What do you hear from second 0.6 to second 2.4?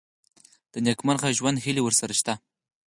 د نېکمرغه ژوند هیلې ورسره شته.